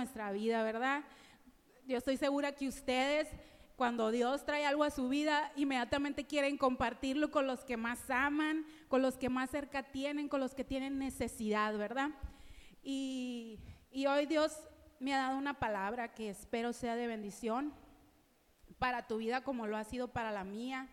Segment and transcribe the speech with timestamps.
[0.00, 1.04] nuestra vida, ¿verdad?
[1.86, 3.28] Yo estoy segura que ustedes,
[3.76, 8.64] cuando Dios trae algo a su vida, inmediatamente quieren compartirlo con los que más aman,
[8.88, 12.12] con los que más cerca tienen, con los que tienen necesidad, ¿verdad?
[12.82, 13.58] Y,
[13.92, 14.58] y hoy Dios
[15.00, 17.74] me ha dado una palabra que espero sea de bendición
[18.78, 20.88] para tu vida como lo ha sido para la mía.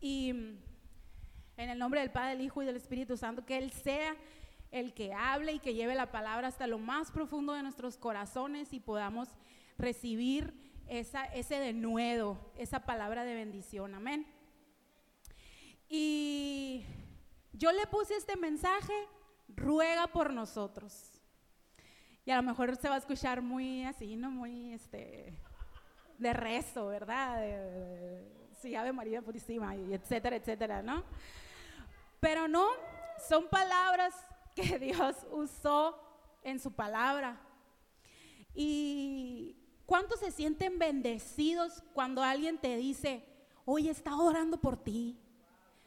[0.00, 4.16] Y en el nombre del Padre, del Hijo y del Espíritu Santo, que Él sea
[4.70, 8.72] el que hable y que lleve la palabra hasta lo más profundo de nuestros corazones
[8.72, 9.28] y podamos
[9.78, 10.54] recibir
[10.86, 13.94] esa, ese denuedo, esa palabra de bendición.
[13.94, 14.26] Amén.
[15.88, 16.84] Y
[17.52, 18.94] yo le puse este mensaje,
[19.48, 21.20] ruega por nosotros.
[22.24, 24.30] Y a lo mejor se va a escuchar muy así, ¿no?
[24.30, 25.36] Muy este,
[26.18, 27.42] de rezo, ¿verdad?
[28.60, 31.02] sí, Ave María Purísima, etcétera, etcétera, ¿no?
[32.20, 32.68] Pero no,
[33.28, 34.14] son palabras
[34.80, 35.98] Dios usó
[36.42, 37.40] en su palabra.
[38.54, 43.24] Y cuántos se sienten bendecidos cuando alguien te dice,
[43.64, 45.18] hoy está orando por ti.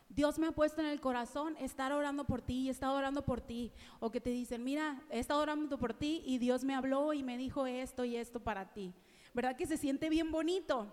[0.09, 3.41] Dios me ha puesto en el corazón estar orando por ti, he estado orando por
[3.41, 3.71] ti.
[3.99, 7.23] O que te dicen, mira, he estado orando por ti y Dios me habló y
[7.23, 8.93] me dijo esto y esto para ti.
[9.33, 10.87] ¿Verdad que se siente bien bonito?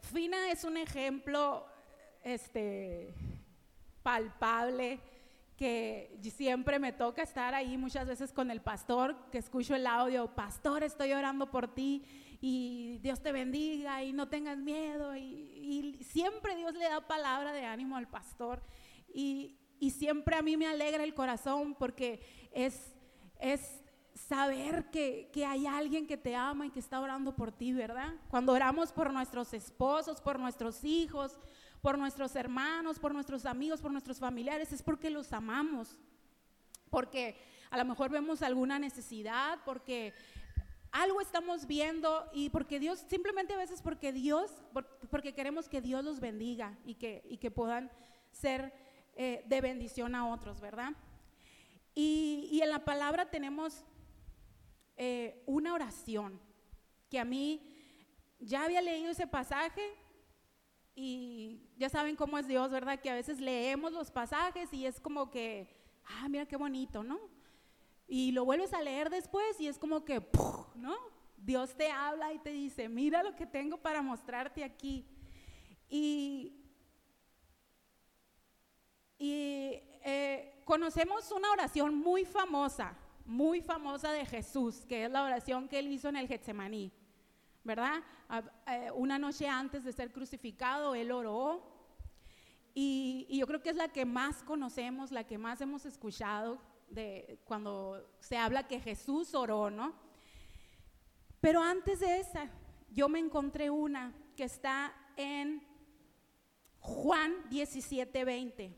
[0.00, 1.66] Fina es un ejemplo
[2.22, 3.12] este,
[4.02, 5.00] palpable
[5.56, 10.34] que siempre me toca estar ahí muchas veces con el pastor, que escucho el audio,
[10.34, 12.04] pastor, estoy orando por ti
[12.40, 15.16] y Dios te bendiga y no tengas miedo.
[15.16, 18.62] Y, siempre Dios le da palabra de ánimo al pastor
[19.12, 22.20] y, y, siempre a mí me alegra el corazón porque
[22.52, 22.94] es,
[23.40, 23.82] es
[24.14, 28.14] saber que, que hay alguien que te ama y que está orando por ti, ¿verdad?
[28.28, 31.38] Cuando oramos por nuestros esposos, por nuestros hijos,
[31.84, 35.98] por nuestros hermanos, por nuestros amigos, por nuestros familiares, es porque los amamos.
[36.88, 37.36] Porque
[37.68, 40.14] a lo mejor vemos alguna necesidad, porque
[40.92, 44.50] algo estamos viendo y porque Dios, simplemente a veces porque Dios,
[45.10, 47.90] porque queremos que Dios los bendiga y que, y que puedan
[48.30, 48.72] ser
[49.14, 50.94] eh, de bendición a otros, ¿verdad?
[51.94, 53.84] Y, en la palabra tenemos
[54.96, 56.40] eh, una oración
[57.10, 57.60] que a mí
[58.38, 59.82] ya había leído ese pasaje
[60.94, 63.00] y ya saben cómo es Dios, ¿verdad?
[63.00, 65.68] Que a veces leemos los pasajes y es como que,
[66.04, 67.18] ah, mira qué bonito, ¿no?
[68.06, 70.22] Y lo vuelves a leer después y es como que,
[70.74, 70.96] ¿no?
[71.36, 75.06] Dios te habla y te dice, mira lo que tengo para mostrarte aquí.
[75.88, 76.64] Y,
[79.18, 85.68] y eh, conocemos una oración muy famosa, muy famosa de Jesús, que es la oración
[85.68, 86.92] que él hizo en el Getsemaní.
[87.64, 88.02] ¿Verdad?
[88.66, 91.72] Eh, una noche antes de ser crucificado, él oró.
[92.74, 96.60] Y, yo creo que es la que más conocemos, la que más hemos escuchado
[96.90, 99.94] de cuando se habla que Jesús oró, ¿no?
[101.40, 102.50] Pero antes de esa,
[102.90, 105.66] yo me encontré una que está en
[106.80, 108.76] Juan 17, 20.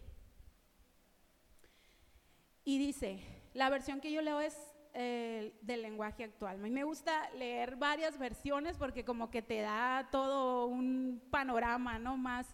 [2.65, 3.21] Y dice,
[3.55, 4.57] la versión que yo leo es
[4.97, 6.57] del lenguaje actual.
[6.57, 11.99] A mí me gusta leer varias versiones porque como que te da todo un panorama,
[11.99, 12.17] ¿no?
[12.17, 12.47] Más,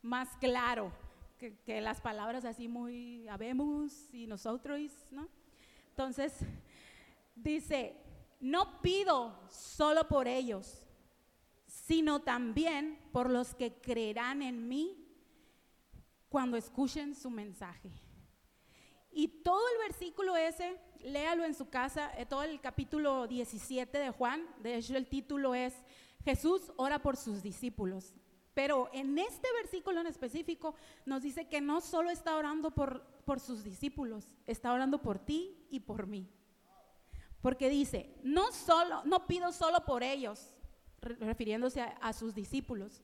[0.00, 0.90] más claro
[1.38, 4.80] que, las palabras así muy habemos y nosotros,
[5.10, 5.28] ¿no?
[5.90, 6.38] Entonces,
[7.34, 7.96] dice,
[8.40, 10.82] no pido solo por ellos,
[11.66, 14.96] sino también por los que creerán en mí
[16.28, 17.90] cuando escuchen su mensaje.
[19.12, 24.10] Y todo el versículo ese léalo en su casa, eh, todo el capítulo 17 de
[24.10, 25.74] Juan, de hecho el título es
[26.24, 28.14] Jesús ora por sus discípulos.
[28.54, 30.74] Pero en este versículo en específico
[31.06, 35.66] nos dice que no solo está orando por, por sus discípulos, está orando por ti
[35.70, 36.28] y por mí.
[37.40, 40.54] Porque dice, no solo, no pido solo por ellos,
[41.00, 43.02] refiriéndose a sus discípulos,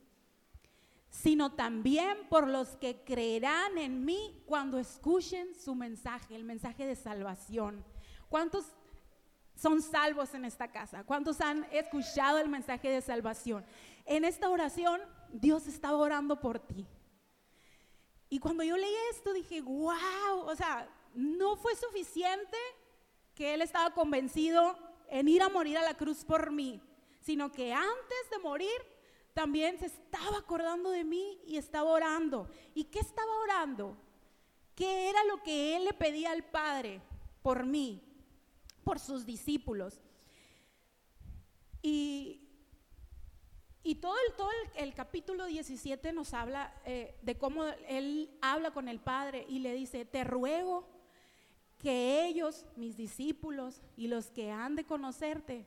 [1.11, 6.97] sino también por los que creerán en mí cuando escuchen su mensaje, el mensaje de
[6.97, 7.85] salvación.
[8.29, 8.67] ¿Cuántos
[9.55, 11.05] son salvos en esta casa?
[11.05, 13.65] ¿Cuántos han escuchado el mensaje de salvación?
[14.05, 15.00] En esta oración,
[15.32, 16.87] Dios estaba orando por ti.
[18.31, 22.56] Y cuando yo leí esto, dije, wow, o sea, no fue suficiente
[23.35, 24.77] que Él estaba convencido
[25.09, 26.82] en ir a morir a la cruz por mí,
[27.21, 28.71] sino que antes de morir
[29.35, 32.51] también se estaba acordando de mí y estaba orando.
[32.75, 33.97] ¿Y qué estaba orando?
[34.75, 37.01] ¿Qué era lo que él le pedía al Padre
[37.43, 38.03] por mí,
[38.85, 40.01] por sus discípulos?
[41.83, 42.49] Y,
[43.83, 48.89] y todo, el, todo el, capítulo 17 nos habla eh, de cómo él habla con
[48.89, 50.89] el Padre y le dice, te ruego
[51.79, 55.65] que ellos, mis discípulos y los que han de conocerte,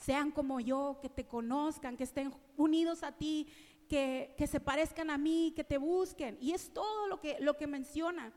[0.00, 3.46] sean como yo, que te conozcan, que estén unidos a ti,
[3.88, 6.38] que, que, se parezcan a mí, que te busquen.
[6.40, 8.32] Y es todo lo que, lo que menciona.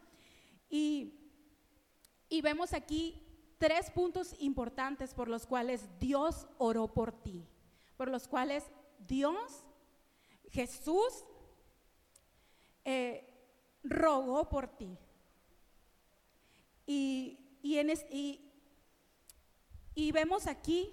[0.70, 1.14] Y,
[2.30, 3.22] y vemos aquí
[3.58, 7.48] tres puntos importantes por los cuales Dios oró por ti,
[7.96, 8.66] por los cuales
[9.00, 9.64] Dios,
[10.52, 11.24] Jesús,
[12.84, 13.30] eh,
[13.84, 14.98] rogó por ti.
[16.86, 17.94] Y, y, en
[19.96, 20.92] y, vemos aquí,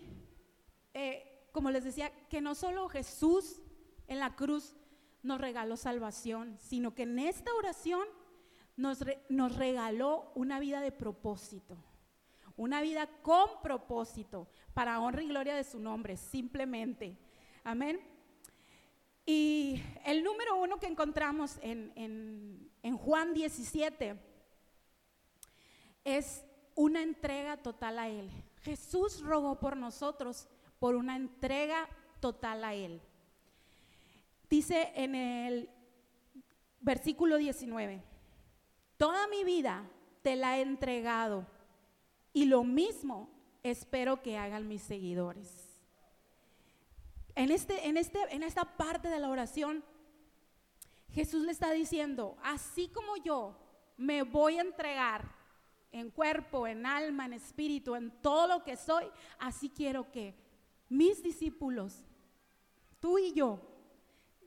[0.95, 3.61] eh, como les decía, que no solo Jesús
[4.07, 4.75] en la cruz
[5.23, 8.07] nos regaló salvación, sino que en esta oración
[8.77, 9.01] nos,
[9.57, 11.77] regaló una vida de propósito,
[12.57, 17.19] una vida con propósito, para honra y gloria de su nombre, simplemente.
[17.63, 18.01] Amén.
[19.27, 24.19] Y el número uno que encontramos en, en, en Juan 17
[26.05, 26.45] es
[26.75, 28.31] una entrega total a Él.
[28.63, 30.49] Jesús rogó por nosotros
[30.81, 31.89] por una entrega
[32.19, 33.01] total a Él.
[34.49, 35.71] Dice en el
[36.81, 38.03] versículo 19,
[38.97, 39.89] toda mi vida
[40.23, 41.47] te la he entregado
[42.33, 43.31] y lo mismo
[43.63, 45.79] espero que hagan mis seguidores.
[47.37, 49.85] En, este, en, este, en esta parte de la oración,
[51.13, 53.57] Jesús le está diciendo, así como yo
[53.97, 55.31] me voy a entregar
[55.93, 59.05] en cuerpo, en alma, en espíritu, en todo lo que soy,
[59.39, 60.50] así quiero que
[60.91, 62.05] mis discípulos,
[62.99, 63.61] tú y yo,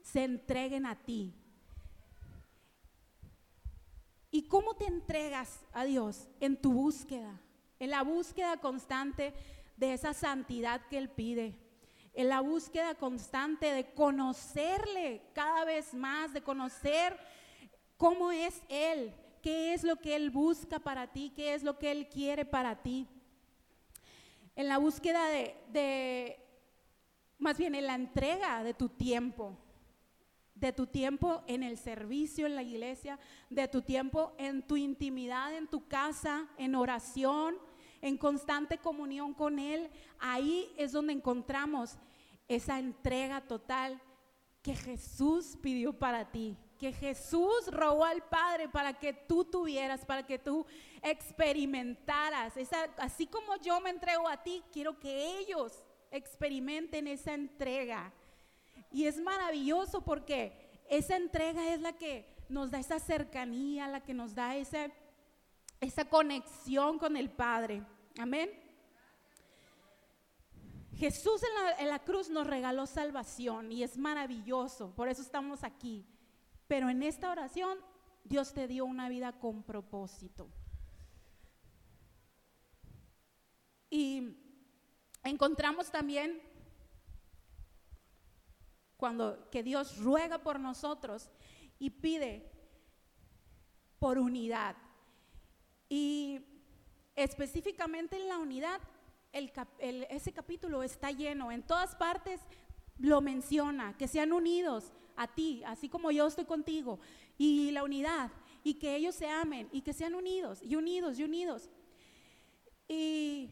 [0.02, 1.34] se entreguen a ti.
[4.30, 6.28] ¿Y cómo te entregas a Dios?
[6.40, 7.40] En tu búsqueda,
[7.80, 9.32] en la búsqueda constante
[9.76, 11.56] de esa santidad que Él pide,
[12.12, 17.18] en la búsqueda constante de conocerle cada vez más, de conocer
[17.96, 21.90] cómo es Él, qué es lo que Él busca para ti, qué es lo que
[21.90, 23.08] Él quiere para ti.
[24.56, 26.38] En la búsqueda de,
[27.38, 29.56] más bien en la entrega de tu tiempo,
[30.54, 33.18] de tu tiempo en el servicio en la iglesia,
[33.50, 37.56] de tu tiempo en tu intimidad en tu casa, en oración,
[38.00, 39.90] en constante comunión con Él.
[40.18, 41.98] Ahí es donde encontramos
[42.46, 44.00] esa entrega total
[44.62, 50.26] que Jesús pidió para ti que Jesús robó al Padre para que tú tuvieras, para
[50.26, 50.66] que tú
[51.02, 52.54] experimentaras.
[52.98, 58.12] Así como yo me entrego a ti, quiero que ellos experimenten esa entrega.
[58.90, 64.14] Y es maravilloso porque esa entrega es la que nos da esa cercanía, la que
[64.14, 64.90] nos da esa,
[65.80, 67.82] esa conexión con el Padre.
[68.18, 68.50] Amén.
[70.96, 75.64] Jesús en la, en la, cruz nos regaló salvación y es maravilloso, por eso estamos
[75.64, 76.06] aquí.
[76.66, 77.78] Pero en esta oración
[78.24, 80.48] Dios te dio una vida con propósito.
[83.90, 84.36] Y
[85.22, 86.40] encontramos también
[88.96, 91.30] cuando que Dios ruega por nosotros
[91.78, 92.50] y pide
[93.98, 94.76] por unidad.
[95.88, 96.40] Y
[97.14, 98.80] específicamente en la unidad,
[99.32, 102.40] ese capítulo está lleno, en todas partes
[102.98, 106.98] lo menciona, que sean unidos, a ti, así como yo estoy contigo,
[107.38, 108.30] y la unidad,
[108.62, 111.70] y que ellos se amen, y que sean unidos, y unidos, y unidos.
[112.88, 113.50] Y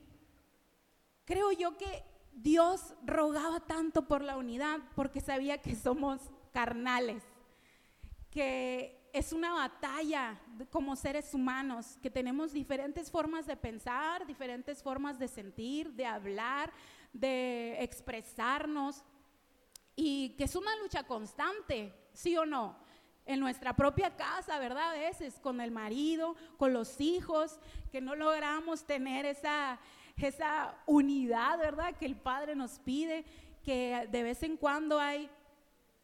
[1.24, 6.20] creo yo que Dios rogaba tanto por la unidad porque sabía que somos
[6.52, 7.22] carnales,
[8.30, 10.40] que es una batalla
[10.70, 16.72] como seres humanos, que tenemos diferentes formas de pensar, diferentes formas de sentir, de hablar,
[17.12, 19.04] de expresarnos
[19.96, 22.76] y que es una lucha constante, ¿sí o no?
[23.24, 24.90] En nuestra propia casa, ¿verdad?
[24.92, 27.58] A veces con el marido, con los hijos,
[27.90, 29.78] que no logramos tener esa,
[30.16, 31.96] esa unidad, ¿verdad?
[31.96, 33.24] Que el Padre nos pide,
[33.62, 35.30] que de vez en cuando hay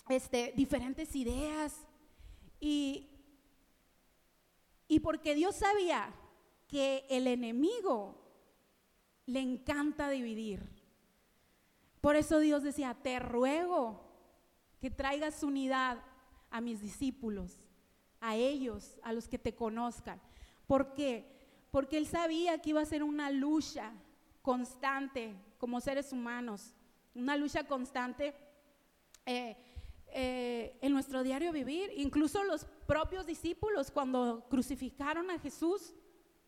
[0.09, 1.87] este, diferentes ideas.
[2.61, 3.09] Y,
[4.87, 6.15] y porque Dios sabía
[6.69, 8.15] que el enemigo
[9.27, 10.78] le encanta dividir.
[12.09, 14.01] Por eso Dios decía, te ruego
[14.81, 15.99] que traigas unidad
[16.49, 17.59] a mis discípulos,
[18.19, 20.19] a ellos, a los que te conozcan.
[20.67, 21.31] ¿Por qué?
[21.71, 23.93] Porque Él sabía que iba a ser una lucha
[24.41, 26.75] constante como seres humanos,
[27.15, 28.35] una lucha constante
[29.27, 29.59] eh,
[30.07, 31.93] eh, en nuestro diario vivir.
[31.95, 35.93] Incluso los propios discípulos cuando crucificaron a Jesús,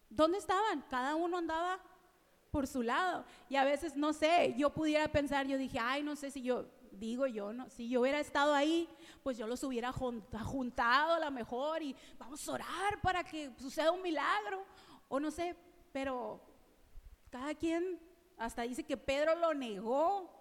[0.08, 0.86] ¿dónde estaban?
[0.88, 1.82] Cada uno andaba
[2.50, 3.24] por su lado.
[3.48, 6.66] Y a veces, no sé, yo pudiera pensar, yo dije, ay, no sé si yo,
[6.92, 8.88] digo yo, no, si yo hubiera estado ahí,
[9.22, 13.90] pues yo los hubiera juntado a lo mejor y vamos a orar para que suceda
[13.90, 14.64] un milagro.
[15.08, 15.56] O no sé,
[15.92, 16.40] pero
[17.30, 17.98] cada quien,
[18.36, 20.38] hasta dice que Pedro lo negó.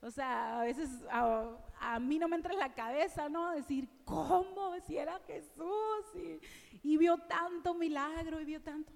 [0.00, 3.52] O sea, a veces a, mí no me entra en la cabeza, ¿no?
[3.52, 4.74] Decir, ¿cómo?
[4.86, 6.40] Si era Jesús y,
[6.82, 8.92] y vio tanto milagro y vio tanto.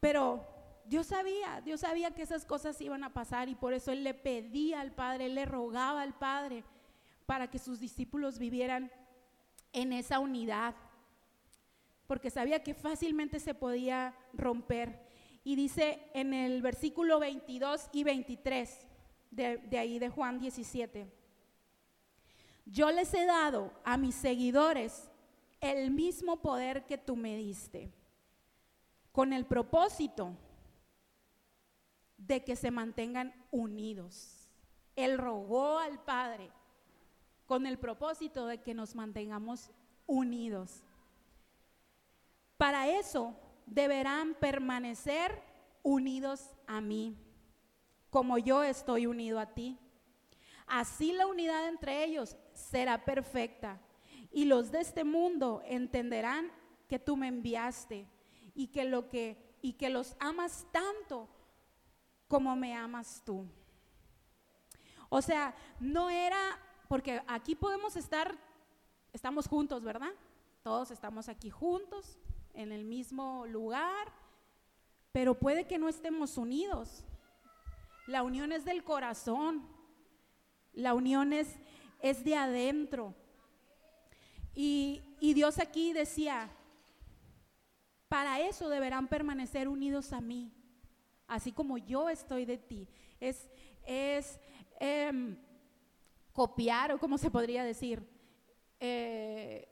[0.00, 0.55] Pero
[0.88, 4.14] Dios sabía, Dios sabía que esas cosas iban a pasar y por eso Él le
[4.14, 6.62] pedía al Padre, Él le rogaba al Padre
[7.26, 8.92] para que sus discípulos vivieran
[9.72, 10.76] en esa unidad,
[12.06, 15.04] porque sabía que fácilmente se podía romper.
[15.42, 18.86] Y dice en el versículo 22 y 23
[19.32, 21.12] de, de ahí de Juan 17,
[22.64, 25.10] yo les he dado a mis seguidores
[25.60, 27.92] el mismo poder que tú me diste,
[29.10, 30.36] con el propósito
[32.18, 34.48] de que se mantengan unidos.
[34.94, 36.50] Él rogó al Padre
[37.44, 39.70] con el propósito de que nos mantengamos
[40.06, 40.82] unidos.
[42.56, 45.42] Para eso deberán permanecer
[45.82, 47.16] unidos a mí,
[48.10, 49.78] como yo estoy unido a ti.
[50.66, 53.80] Así la unidad entre ellos será perfecta
[54.32, 56.50] y los de este mundo entenderán
[56.88, 58.08] que tú me enviaste
[58.54, 61.28] y que lo que y que los amas tanto
[62.28, 63.46] como me amas tú.
[65.08, 68.36] O sea, no era, porque aquí podemos estar,
[69.12, 70.12] estamos juntos, ¿verdad?
[70.62, 72.18] Todos estamos aquí juntos,
[72.54, 74.12] en el mismo lugar,
[75.12, 77.04] pero puede que no estemos unidos.
[78.06, 79.62] La unión es del corazón,
[80.72, 81.58] la unión es,
[82.00, 83.14] es de adentro.
[84.54, 86.50] Y, y Dios aquí decía,
[88.08, 90.55] para eso deberán permanecer unidos a mí
[91.26, 92.88] así como yo estoy de ti.
[93.20, 93.50] Es,
[93.84, 94.40] es
[94.78, 95.36] em,
[96.32, 98.02] copiar, o como se podría decir,
[98.80, 99.68] eh,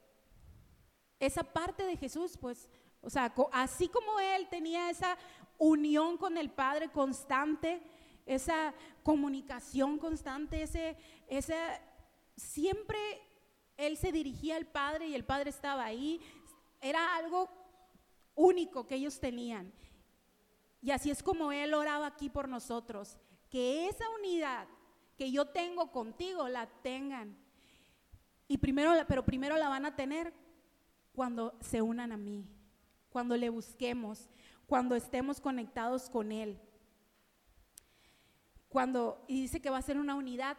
[1.21, 2.69] esa parte de Jesús, pues,
[3.01, 5.17] o sea, así como Él tenía esa
[5.59, 7.83] unión con el Padre constante,
[8.27, 10.97] esa comunicación constante, ese,
[11.29, 11.57] ese,
[12.37, 12.99] siempre
[13.77, 16.21] Él se dirigía al Padre y el Padre estaba ahí,
[16.81, 17.49] era algo
[18.35, 19.73] único que ellos tenían.
[20.85, 23.17] Y así es como Él oraba aquí por nosotros,
[23.49, 24.69] que esa unidad
[25.17, 27.39] que yo tengo contigo la tengan.
[28.47, 30.35] Y primero, pero primero la van a tener
[31.15, 32.47] cuando se unan a mí,
[33.09, 34.29] cuando le busquemos,
[34.67, 36.61] cuando estemos conectados con Él.
[38.69, 40.59] Cuando, y dice que va a ser una unidad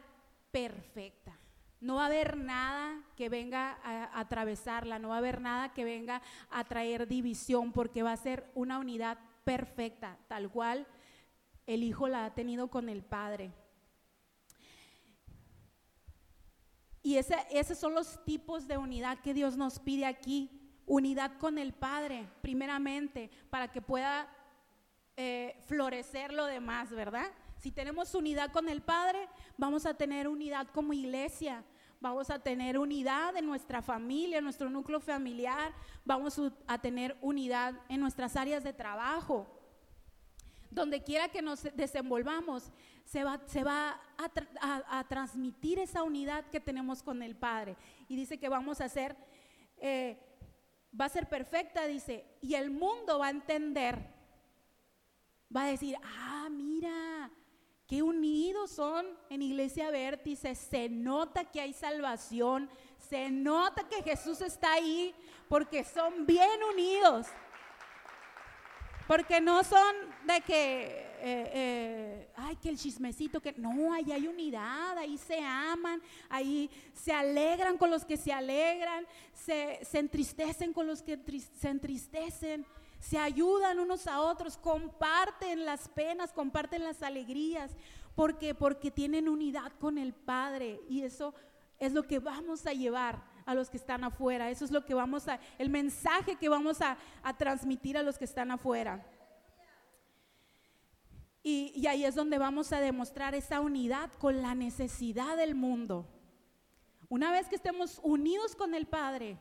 [0.49, 1.37] perfecta.
[1.79, 5.83] No va a haber nada que venga a, atravesarla, no va a haber nada que
[5.83, 10.85] venga a traer división, porque va a ser una unidad perfecta, tal cual
[11.65, 13.53] el Hijo la ha tenido con el Padre.
[17.01, 20.49] Y ese, esos son los tipos de unidad que Dios nos pide aquí.
[20.87, 24.27] Unidad con el Padre, primeramente, para que pueda
[25.15, 27.31] eh, florecer lo demás, ¿verdad?
[27.57, 31.63] Si tenemos unidad con el Padre, vamos a tener unidad como iglesia,
[31.99, 35.73] vamos a tener unidad en nuestra familia, en nuestro núcleo familiar,
[36.03, 39.47] vamos a tener unidad en nuestras áreas de trabajo.
[40.69, 42.71] Donde quiera que nos desenvolvamos,
[43.05, 47.77] se va, se va a, transmitir esa unidad que tenemos con el Padre.
[48.09, 49.15] Y dice que vamos a ser,
[49.77, 50.17] eh,
[50.99, 54.13] va a ser perfecta, dice, y el mundo va a entender,
[55.55, 57.31] va a decir, ah, mira,
[57.87, 60.55] Qué unidos son en Iglesia Vértice.
[60.55, 62.67] Se nota que hay salvación.
[62.97, 65.13] Se nota que Jesús está ahí
[65.47, 67.27] porque son bien unidos.
[69.07, 70.83] Porque no son de que,
[71.21, 76.71] eh, eh, ay, que el chismecito, que no, ahí hay unidad, ahí se aman, ahí
[76.91, 81.19] se alegran con los que se alegran, se, se entristecen con los que
[81.59, 82.65] se entristecen
[83.07, 87.71] se ayudan unos a otros, comparten las penas, comparten las alegrías,
[88.15, 91.35] porque porque tienen unidad con el Padre y eso
[91.77, 94.95] es lo que vamos a llevar a los que están afuera, eso es lo que
[94.95, 96.97] vamos a el mensaje que vamos a,
[97.37, 99.05] transmitir a los que están afuera.
[101.43, 106.07] Y, y ahí es donde vamos a demostrar esa unidad con la necesidad del mundo.
[107.07, 109.37] Una vez que estemos unidos con el Padre,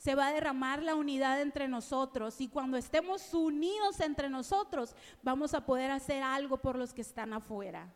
[0.00, 5.52] se va a derramar la unidad entre nosotros y cuando estemos unidos entre nosotros vamos
[5.52, 7.86] a poder hacer algo por los que están afuera.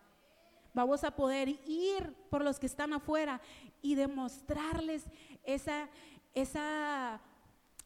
[0.74, 3.40] Vamos a poder ir por los que están afuera
[3.80, 5.04] y demostrarles
[5.44, 5.88] esa,
[6.34, 7.22] esa,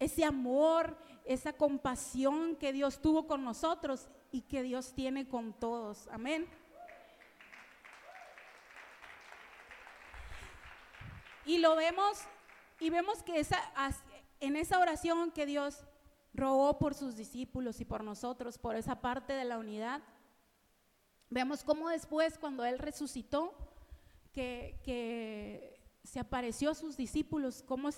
[0.00, 6.08] ese amor, esa compasión que Dios tuvo con nosotros y que Dios tiene con todos.
[6.08, 6.48] Amén.
[11.46, 12.26] Y lo vemos
[12.80, 13.58] y vemos que esa,
[14.40, 15.84] en esa oración que Dios
[16.32, 20.02] rogó por sus discípulos y por nosotros, por esa parte de la unidad.
[21.30, 23.54] Vemos cómo después, cuando Él resucitó,
[24.32, 27.90] que, que se apareció a sus discípulos, cómo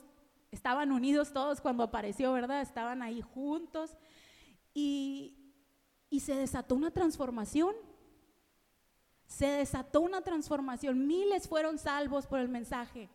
[0.50, 2.62] estaban unidos todos cuando apareció, ¿verdad?
[2.62, 3.97] Estaban ahí juntos
[4.75, 5.54] y,
[6.09, 7.75] y se desató una transformación.
[9.26, 11.06] Se desató una transformación.
[11.06, 13.09] Miles fueron salvos por el mensaje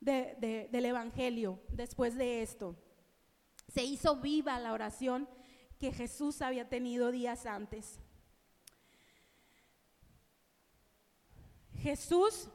[0.00, 2.76] del Evangelio después de esto.
[3.68, 5.28] Se hizo viva la oración
[5.78, 8.00] que Jesús había tenido días antes.
[11.74, 12.48] Jesús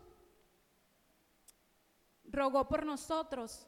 [2.25, 3.65] rogó por nosotros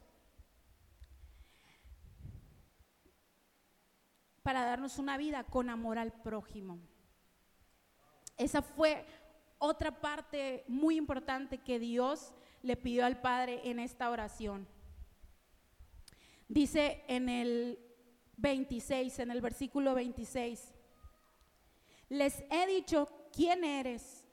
[4.42, 6.78] para darnos una vida con amor al prójimo.
[8.36, 9.04] Esa fue
[9.58, 14.66] otra parte muy importante que Dios le pidió al Padre en esta oración.
[16.48, 17.78] Dice en el
[18.36, 20.74] 26, en el versículo 26,
[22.08, 24.24] les he dicho quién eres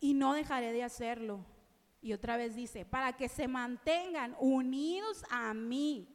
[0.00, 1.44] y no dejaré de hacerlo.
[2.00, 6.14] Y otra vez dice, para que se mantengan unidos a mí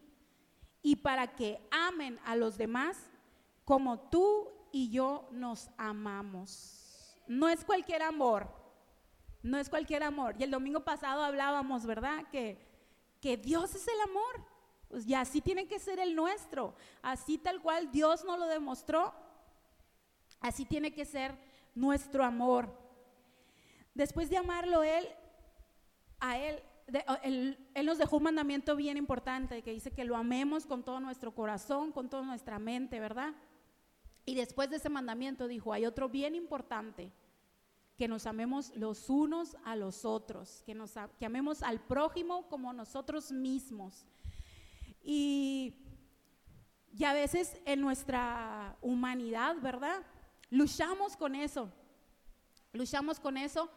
[0.82, 3.10] y para que amen a los demás
[3.66, 7.16] como tú y yo nos amamos.
[7.28, 8.63] No es cualquier amor,
[9.44, 10.36] no es cualquier amor.
[10.40, 12.26] Y el domingo pasado hablábamos, ¿verdad?
[12.32, 12.58] Que,
[13.22, 14.46] que Dios es el amor.
[14.88, 16.76] Pues y así tiene que ser el nuestro.
[17.02, 19.14] Así tal cual Dios nos lo demostró,
[20.40, 21.38] así tiene que ser
[21.76, 22.74] nuestro amor.
[23.94, 25.08] Después de amarlo Él,
[26.20, 26.62] a Él,
[27.24, 31.00] él, él, nos dejó un mandamiento bien importante que dice que lo amemos con todo
[31.00, 33.34] nuestro corazón, con toda nuestra mente, ¿verdad?
[34.26, 37.12] Y después de ese mandamiento dijo, hay otro bien importante,
[37.98, 42.74] que nos amemos los unos a los otros, que, nos, que amemos al prójimo como
[42.74, 44.06] nosotros mismos.
[45.04, 45.76] Y,
[46.92, 50.02] y a veces en nuestra humanidad, ¿verdad?
[50.50, 51.72] Luchamos con eso,
[52.72, 53.70] luchamos con eso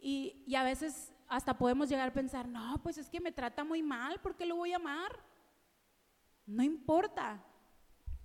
[0.00, 3.62] y, y a veces hasta podemos llegar a pensar, no, pues es que me trata
[3.64, 5.18] muy mal, ¿por qué lo voy a amar?
[6.46, 7.44] No importa,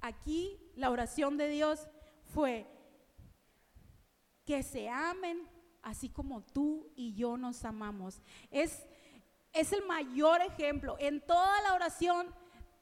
[0.01, 1.87] aquí la oración de Dios
[2.33, 2.67] fue
[4.45, 5.47] que se amen
[5.81, 8.21] así como tú y yo nos amamos.
[8.49, 8.85] Es,
[9.53, 10.95] es el mayor ejemplo.
[10.99, 12.27] En toda la oración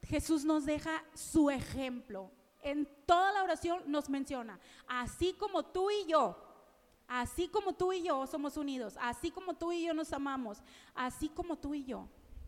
[0.04, 2.32] Jesús nos deja su ejemplo.
[2.62, 6.38] En toda la oración nos menciona, así como tú y yo,
[7.08, 10.60] así como tú y yo somos unidos, así como tú y yo nos amamos,
[10.95, 12.08] así como tú y yo,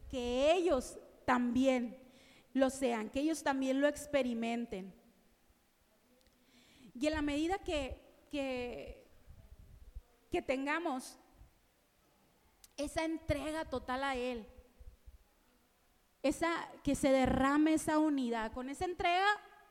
[0.10, 2.00] que ellos también
[2.54, 4.94] lo sean, que ellos también lo experimenten.
[6.94, 8.02] Y en la medida que,
[8.32, 9.05] que,
[10.36, 11.18] que tengamos
[12.76, 14.46] esa entrega total a Él,
[16.24, 16.52] esa,
[16.84, 19.26] que se derrame esa unidad, con esa entrega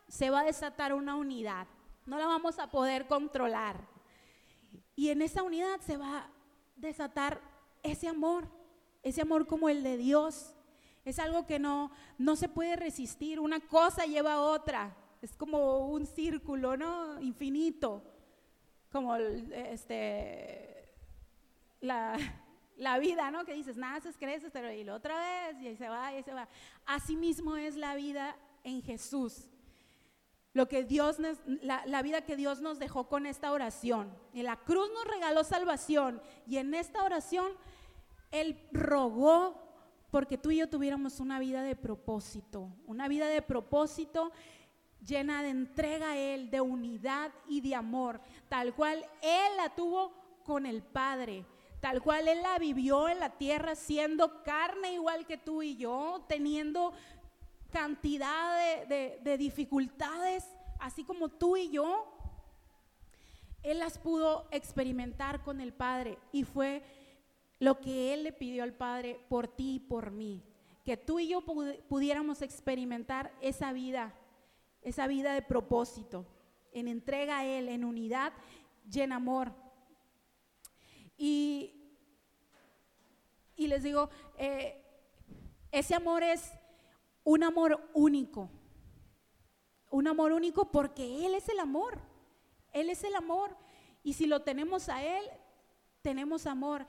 [0.08, 1.66] se va a desatar una unidad,
[2.06, 3.86] no la vamos a poder controlar.
[4.96, 6.30] Y en esa unidad se va a
[6.76, 7.42] desatar
[7.82, 8.48] ese amor,
[9.02, 10.54] ese amor como el de Dios,
[11.04, 13.38] es algo que no, no se puede resistir.
[13.38, 14.96] Una cosa lleva a otra.
[15.20, 17.20] Es como un círculo, ¿no?
[17.20, 18.13] Infinito.
[18.94, 20.88] Como este,
[21.80, 22.16] la,
[22.76, 23.44] la vida, ¿no?
[23.44, 26.22] Que dices, naces, creces, pero y la otra vez, y ahí se va, y ahí
[26.22, 26.48] se va.
[26.86, 29.48] Así mismo es la vida en Jesús.
[30.52, 34.16] Lo que Dios la, la, vida que Dios nos dejó con esta oración.
[34.32, 37.50] En la cruz nos regaló salvación y en esta oración
[38.30, 39.60] Él rogó
[40.12, 44.30] porque tú y yo tuviéramos una vida de propósito, una vida de propósito
[45.06, 50.12] llena de entrega a Él, de unidad y de amor, tal cual Él la tuvo
[50.44, 51.44] con el Padre,
[51.80, 56.24] tal cual Él la vivió en la tierra siendo carne igual que tú y yo,
[56.28, 56.92] teniendo
[57.70, 60.44] cantidad de, de dificultades,
[60.80, 62.10] así como tú y yo.
[63.62, 66.82] Él las pudo experimentar con el Padre y fue
[67.58, 70.42] lo que Él le pidió al Padre por ti y por mí.
[70.84, 74.14] Que tú y yo pudiéramos experimentar esa vida,
[74.84, 76.26] esa vida de propósito,
[76.72, 78.32] en entrega a Él, en unidad
[78.90, 79.52] y en amor.
[81.16, 81.72] Y,
[83.56, 84.80] y les digo, eh,
[85.72, 86.52] ese amor es
[87.24, 88.50] un amor único.
[89.90, 91.98] Un amor único porque Él es el amor.
[92.72, 93.56] Él es el amor.
[94.02, 95.24] Y si lo tenemos a Él,
[96.02, 96.86] tenemos amor.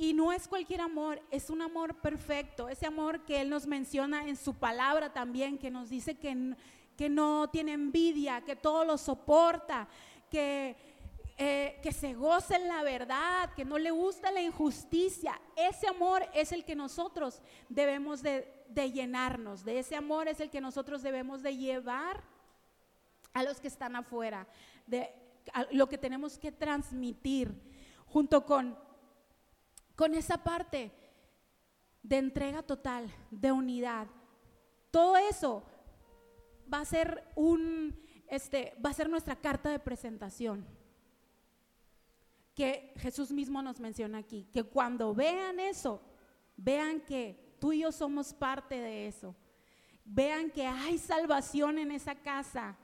[0.00, 4.26] Y no es cualquier amor, es un amor perfecto, ese amor que Él nos menciona
[4.26, 6.56] en su palabra también, que nos dice que,
[6.96, 9.86] que no tiene envidia, que todo lo soporta,
[10.30, 10.74] que
[11.36, 15.38] eh, que se goza en la verdad, que no le gusta la injusticia.
[15.54, 20.48] Ese amor es el que nosotros debemos de, de llenarnos, de ese amor es el
[20.48, 22.22] que nosotros debemos de llevar
[23.34, 24.46] a los que están afuera,
[24.86, 25.10] de
[25.72, 27.54] lo que tenemos que transmitir
[28.06, 28.76] junto con,
[30.00, 30.90] con esa parte
[32.02, 34.06] de entrega total, de unidad.
[34.90, 35.62] Todo eso
[36.72, 37.94] va a ser un,
[38.26, 40.66] este, va a ser nuestra carta de presentación
[42.54, 46.00] que Jesús mismo nos menciona aquí, que cuando vean eso,
[46.56, 49.36] vean que tú y yo somos parte de eso,
[50.06, 52.74] vean que hay salvación en esa casa,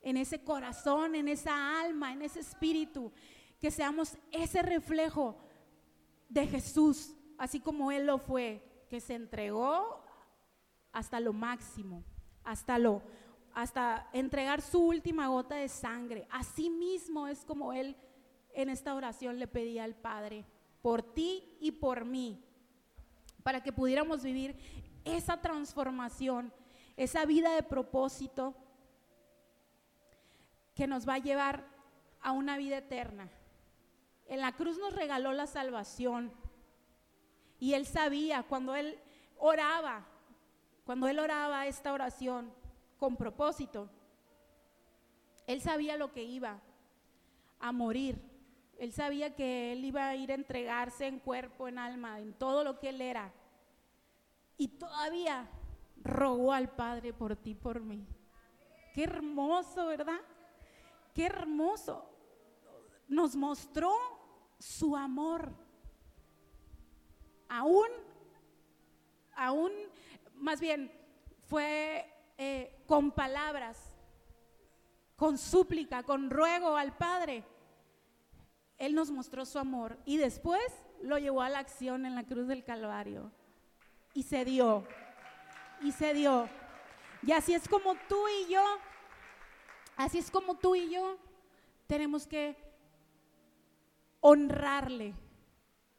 [0.00, 3.12] en ese corazón, en esa alma, en ese espíritu,
[3.60, 5.36] que seamos ese reflejo
[6.32, 10.02] de Jesús, así como Él lo fue, que se entregó
[10.90, 12.04] hasta lo máximo,
[12.42, 13.02] hasta lo,
[13.54, 16.26] hasta entregar su última gota de sangre.
[16.30, 17.96] Así mismo es como Él
[18.54, 20.44] en esta oración le pedía al Padre,
[20.80, 22.42] por ti y por mí,
[23.42, 24.56] para que pudiéramos vivir
[25.04, 26.52] esa transformación,
[26.96, 28.54] esa vida de propósito
[30.74, 31.66] que nos va a llevar
[32.20, 33.30] a una vida eterna.
[34.26, 36.32] En la cruz nos regaló la salvación
[37.58, 38.98] y él sabía cuando él
[39.38, 40.06] oraba,
[40.84, 42.52] cuando él oraba esta oración
[42.98, 43.88] con propósito,
[45.46, 46.60] él sabía lo que iba
[47.60, 48.32] a morir
[48.82, 52.64] él sabía que él iba a ir a entregarse en cuerpo, en alma, en todo
[52.64, 53.32] lo que él era.
[54.56, 55.48] Y todavía
[56.02, 58.04] rogó al Padre por ti, por mí.
[58.92, 60.18] Qué hermoso, ¿verdad?
[61.14, 62.11] Qué hermoso.
[63.08, 63.92] Nos mostró
[64.58, 65.52] su amor.
[67.48, 67.88] Aún,
[69.34, 69.72] aún,
[70.34, 70.90] más bien,
[71.48, 73.92] fue eh, con palabras,
[75.16, 77.44] con súplica, con ruego al Padre
[78.82, 80.60] él nos mostró su amor y después
[81.02, 83.30] lo llevó a la acción en la cruz del Calvario.
[84.12, 84.84] Y se dio.
[85.82, 86.48] Y se dio.
[87.22, 88.64] Y así es como tú y yo,
[89.96, 91.16] así es como tú y yo
[91.86, 92.56] tenemos que
[94.22, 95.14] honrarle,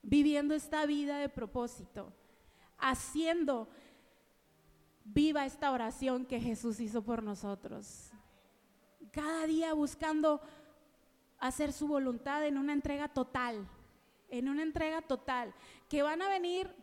[0.02, 2.12] viviendo esta vida de propósito,
[2.78, 3.68] haciendo
[5.04, 8.12] viva esta oración que Jesús hizo por nosotros.
[9.12, 10.42] Cada día buscando
[11.38, 13.68] hacer su voluntad en una entrega total,
[14.30, 15.54] en una entrega total.
[15.90, 16.74] Que van a venir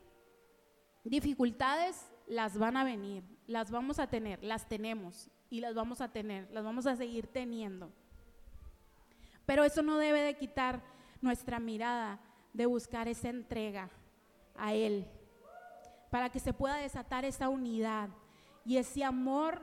[1.02, 6.12] dificultades, las van a venir, las vamos a tener, las tenemos y las vamos a
[6.12, 7.90] tener, las vamos a seguir teniendo.
[9.46, 10.89] Pero eso no debe de quitar
[11.20, 12.20] nuestra mirada
[12.52, 13.88] de buscar esa entrega
[14.56, 15.06] a Él,
[16.10, 18.08] para que se pueda desatar esa unidad
[18.64, 19.62] y ese amor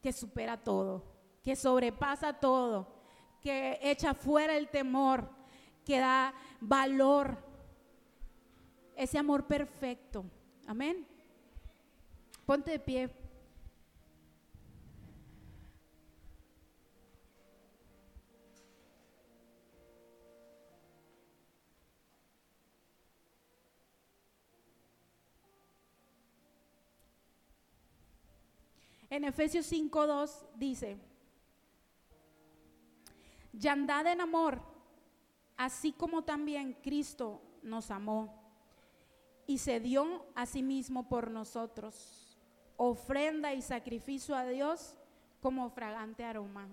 [0.00, 1.04] que supera todo,
[1.42, 2.86] que sobrepasa todo,
[3.40, 5.28] que echa fuera el temor,
[5.84, 7.36] que da valor,
[8.96, 10.24] ese amor perfecto.
[10.66, 11.06] Amén.
[12.46, 13.10] Ponte de pie.
[29.12, 30.96] En Efesios 5.2 dice,
[33.52, 34.62] y andad en amor,
[35.58, 38.42] así como también Cristo nos amó
[39.46, 42.38] y se dio a sí mismo por nosotros,
[42.78, 44.96] ofrenda y sacrificio a Dios
[45.42, 46.66] como fragante aroma.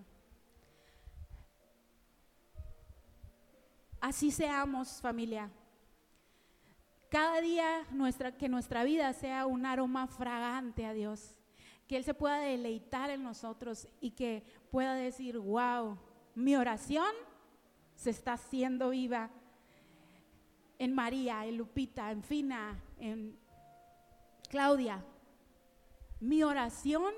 [4.00, 5.52] Así seamos familia.
[7.10, 11.39] Cada día nuestra, que nuestra vida sea un aroma fragante a Dios,
[11.90, 15.98] que Él se pueda deleitar en nosotros y que pueda decir, wow,
[16.36, 17.12] mi oración
[17.96, 19.32] se está haciendo viva
[20.78, 23.36] en María, en Lupita, en Fina, en
[24.50, 25.04] Claudia.
[26.20, 27.12] Mi oración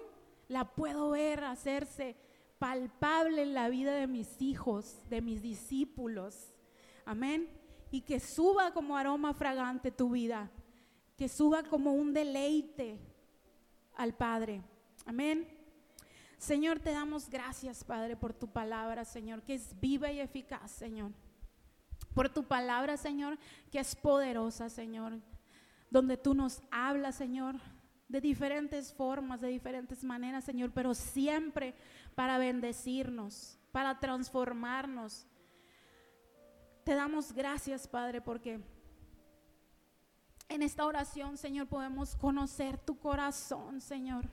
[0.48, 2.16] la puedo ver hacerse
[2.58, 6.54] palpable en la vida de mis hijos, de mis discípulos.
[7.04, 7.50] Amén.
[7.92, 10.50] Y que suba como aroma fragante tu vida,
[11.18, 13.11] que suba como un deleite
[13.96, 14.62] al Padre.
[15.06, 15.48] Amén.
[16.38, 21.12] Señor, te damos gracias, Padre, por tu palabra, Señor, que es viva y eficaz, Señor.
[22.16, 23.38] Por tu palabra, Señor,
[23.72, 25.20] que es poderosa, Señor.
[25.90, 27.58] Donde tú nos hablas, Señor,
[28.08, 31.76] de diferentes formas, de diferentes maneras, Señor, pero siempre
[32.16, 35.28] para bendecirnos, para transformarnos.
[36.84, 38.60] Te damos gracias, Padre, porque
[40.54, 44.30] en esta oración, Señor, podemos conocer tu corazón, Señor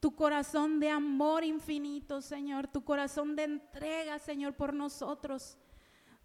[0.00, 5.58] tu corazón de amor infinito, Señor, tu corazón de entrega, Señor, por nosotros,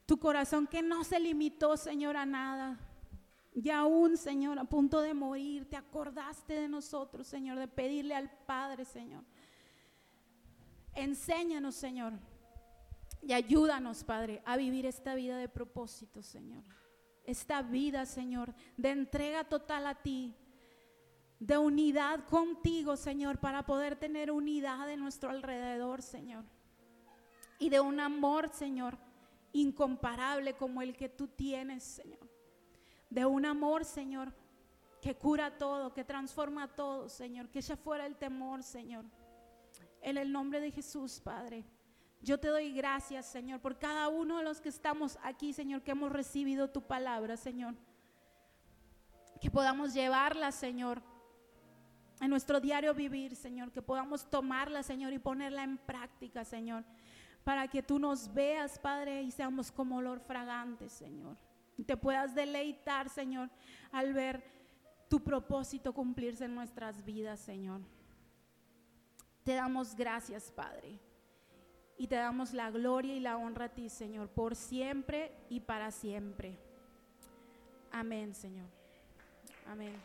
[0.06, 2.80] tu corazón que no se limitó, Señor, a nada.
[3.54, 8.32] Y aún, Señor, a punto de morir, te acordaste de nosotros, Señor, de pedirle al
[8.46, 9.26] Padre, Señor.
[10.94, 12.14] Enséñanos, Señor,
[13.22, 16.64] y ayúdanos, Padre, a vivir esta vida de propósito, Señor.
[17.26, 20.36] Esta vida, Señor, de entrega total a ti,
[21.40, 26.46] de unidad contigo, Señor, para poder tener unidad en nuestro alrededor, Señor.
[27.60, 28.98] Y de un amor, Señor,
[29.54, 32.30] incomparable como el que tú tienes, Señor.
[33.10, 34.34] De un amor, Señor,
[35.02, 37.50] que cura todo, que transforma todo, Señor.
[37.50, 39.06] Que ya fuera el temor, Señor.
[40.02, 41.66] En el nombre de Jesús, Padre.
[42.22, 45.92] Yo te doy gracias, Señor, por cada uno de los que estamos aquí, Señor, que
[45.92, 47.76] hemos recibido tu palabra, Señor.
[49.40, 51.02] Que podamos llevarla, Señor,
[52.22, 56.84] en nuestro diario vivir, Señor, que podamos tomarla, Señor, y ponerla en práctica, Señor,
[57.44, 61.38] para que tú nos veas, Padre, y seamos como olor fragante, Señor.
[61.78, 63.50] Y te puedas deleitar, Señor,
[63.92, 64.44] al ver
[65.10, 67.82] tu propósito cumplirse en nuestras vidas, Señor.
[69.44, 71.00] Te damos gracias, Padre.
[71.98, 75.92] Y te damos la gloria y la honra a ti, Señor, por siempre y para
[75.92, 76.58] siempre.
[77.92, 78.68] Amén, Señor.
[79.66, 79.96] Amén.